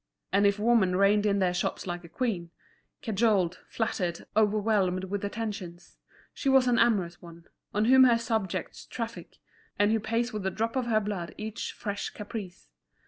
[0.33, 2.49] And if woman reigned in their shops like a queen,
[3.03, 5.97] cajoled, flattered, overwhelmed with attentions,
[6.33, 9.37] she was an amorous one, on whom her subjects traffic,
[9.77, 12.71] and who pays with a drop of her blood each fresh caprice.